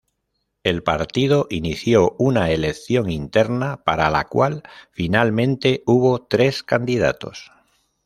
[0.63, 7.51] El partido inició una elección interna para la cual finalmente hubo tres candidatos.